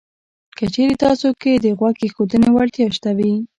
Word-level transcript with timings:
که 0.57 0.65
چېرې 0.73 0.95
تاسې 1.03 1.29
کې 1.41 1.51
د 1.63 1.65
غوږ 1.77 1.95
ایښودنې 2.03 2.49
وړتیا 2.51 2.87
شته 2.95 3.11
وي 3.17 3.33